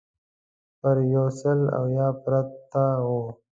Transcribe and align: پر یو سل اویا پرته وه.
پر 0.79 0.95
یو 1.13 1.25
سل 1.39 1.59
اویا 1.79 2.07
پرته 2.23 2.83
وه. 3.05 3.25